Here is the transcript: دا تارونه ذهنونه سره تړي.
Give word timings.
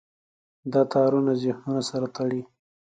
دا 0.71 0.81
تارونه 0.93 1.31
ذهنونه 1.43 1.81
سره 1.89 2.07
تړي. 2.15 2.41